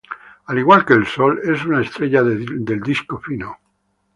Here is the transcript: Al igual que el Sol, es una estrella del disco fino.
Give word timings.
Al 0.47 0.57
igual 0.57 0.83
que 0.83 0.93
el 0.93 1.05
Sol, 1.05 1.39
es 1.43 1.63
una 1.63 1.79
estrella 1.81 2.23
del 2.23 2.81
disco 2.83 3.19
fino. 3.19 3.59